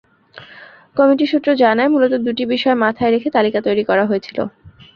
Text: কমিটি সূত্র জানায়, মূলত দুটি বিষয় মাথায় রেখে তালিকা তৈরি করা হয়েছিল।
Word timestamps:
কমিটি 0.97 1.25
সূত্র 1.31 1.49
জানায়, 1.63 1.91
মূলত 1.93 2.13
দুটি 2.25 2.43
বিষয় 2.53 2.77
মাথায় 2.83 3.11
রেখে 3.11 3.29
তালিকা 3.35 3.59
তৈরি 3.67 3.83
করা 3.89 4.03
হয়েছিল। 4.09 4.37